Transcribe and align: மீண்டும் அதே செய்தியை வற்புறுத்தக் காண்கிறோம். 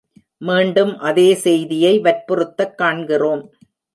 மீண்டும் 0.37 0.97
அதே 0.99 1.33
செய்தியை 1.33 1.99
வற்புறுத்தக் 1.99 2.77
காண்கிறோம். 2.77 3.53